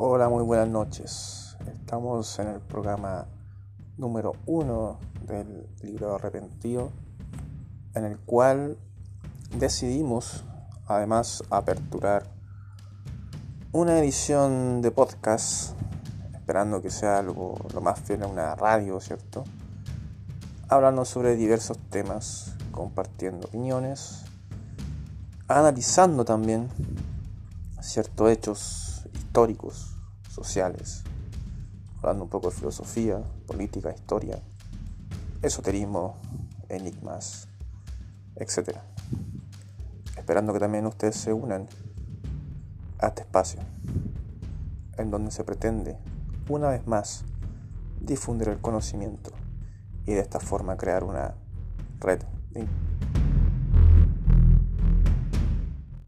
Hola, 0.00 0.28
muy 0.28 0.44
buenas 0.44 0.68
noches. 0.68 1.56
Estamos 1.66 2.38
en 2.38 2.46
el 2.46 2.60
programa 2.60 3.26
número 3.96 4.32
uno 4.46 5.00
del 5.26 5.66
libro 5.82 6.14
arrepentido, 6.14 6.92
en 7.96 8.04
el 8.04 8.16
cual 8.16 8.78
decidimos 9.56 10.44
además 10.86 11.42
aperturar 11.50 12.30
una 13.72 13.98
edición 13.98 14.82
de 14.82 14.92
podcast, 14.92 15.76
esperando 16.32 16.80
que 16.80 16.90
sea 16.90 17.18
algo 17.18 17.56
lo 17.74 17.80
más 17.80 17.98
fiel 17.98 18.22
a 18.22 18.28
una 18.28 18.54
radio, 18.54 19.00
¿cierto? 19.00 19.42
Hablando 20.68 21.04
sobre 21.06 21.34
diversos 21.34 21.76
temas, 21.90 22.54
compartiendo 22.70 23.48
opiniones, 23.48 24.26
analizando 25.48 26.24
también 26.24 26.68
ciertos 27.80 28.30
hechos 28.30 29.08
históricos, 29.14 29.96
sociales, 30.28 31.04
hablando 31.98 32.24
un 32.24 32.30
poco 32.30 32.50
de 32.50 32.56
filosofía, 32.56 33.22
política, 33.46 33.92
historia, 33.92 34.40
esoterismo, 35.42 36.16
enigmas, 36.68 37.48
etc. 38.36 38.78
Esperando 40.16 40.52
que 40.52 40.60
también 40.60 40.86
ustedes 40.86 41.16
se 41.16 41.32
unan 41.32 41.66
a 42.98 43.08
este 43.08 43.22
espacio, 43.22 43.60
en 44.96 45.10
donde 45.10 45.30
se 45.30 45.44
pretende, 45.44 45.98
una 46.48 46.68
vez 46.68 46.86
más, 46.86 47.24
difundir 48.00 48.48
el 48.48 48.60
conocimiento 48.60 49.30
y 50.06 50.12
de 50.12 50.20
esta 50.20 50.40
forma 50.40 50.76
crear 50.76 51.04
una 51.04 51.34
red 52.00 52.22